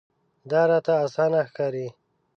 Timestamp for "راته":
0.71-0.93